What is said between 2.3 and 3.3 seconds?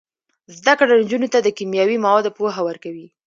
پوهه ورکوي.